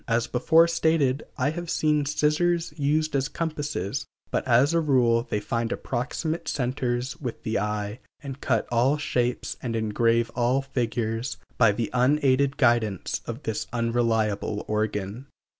[0.07, 5.39] As before stated, I have seen scissors used as compasses, but as a rule they
[5.39, 11.71] find approximate centers with the eye, and cut all shapes and engrave all figures by
[11.73, 15.27] the unaided guidance of this unreliable organ.